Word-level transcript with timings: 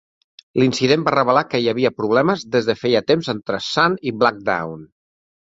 L"incident 0.59 1.03
va 1.09 1.13
revelar 1.15 1.43
que 1.51 1.61
hi 1.63 1.69
havia 1.73 1.91
problemes 1.97 2.47
des 2.57 2.71
de 2.71 2.77
feia 2.85 3.03
temps 3.13 3.31
entre 3.35 3.61
Sun 3.69 4.01
i 4.13 4.17
Blackdown. 4.25 4.91